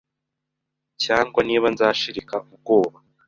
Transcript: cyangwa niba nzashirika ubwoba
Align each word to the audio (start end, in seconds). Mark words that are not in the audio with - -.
cyangwa 1.03 1.39
niba 1.47 1.67
nzashirika 1.73 2.35
ubwoba 2.53 2.97